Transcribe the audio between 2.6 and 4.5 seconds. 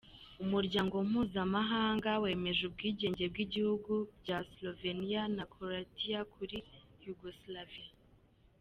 ubwigenge bw’ibihugu bya